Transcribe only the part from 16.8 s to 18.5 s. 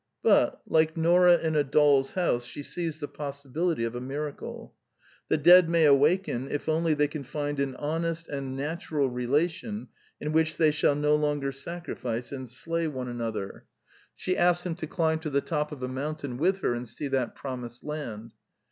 see that promised land.